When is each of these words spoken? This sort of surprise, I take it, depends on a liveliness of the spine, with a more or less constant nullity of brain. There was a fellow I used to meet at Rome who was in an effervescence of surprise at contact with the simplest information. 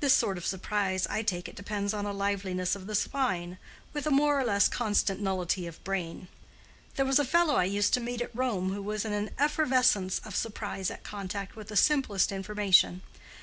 This 0.00 0.14
sort 0.14 0.38
of 0.38 0.46
surprise, 0.46 1.06
I 1.08 1.20
take 1.20 1.46
it, 1.46 1.54
depends 1.54 1.92
on 1.92 2.06
a 2.06 2.14
liveliness 2.14 2.74
of 2.74 2.86
the 2.86 2.94
spine, 2.94 3.58
with 3.92 4.06
a 4.06 4.10
more 4.10 4.40
or 4.40 4.42
less 4.42 4.68
constant 4.68 5.20
nullity 5.20 5.66
of 5.66 5.84
brain. 5.84 6.28
There 6.96 7.04
was 7.04 7.18
a 7.18 7.26
fellow 7.26 7.56
I 7.56 7.64
used 7.64 7.92
to 7.92 8.00
meet 8.00 8.22
at 8.22 8.34
Rome 8.34 8.72
who 8.72 8.80
was 8.80 9.04
in 9.04 9.12
an 9.12 9.28
effervescence 9.38 10.18
of 10.20 10.34
surprise 10.34 10.90
at 10.90 11.04
contact 11.04 11.56
with 11.56 11.68
the 11.68 11.76
simplest 11.76 12.32
information. 12.32 13.02